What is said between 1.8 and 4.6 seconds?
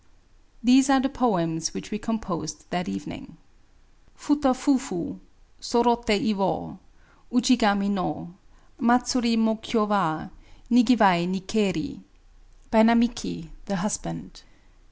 we composed that evening:— Futa